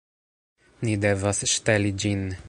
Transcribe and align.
Ni 0.87 0.95
devas 1.03 1.43
ŝteli 1.55 1.93
ĝin 2.05 2.25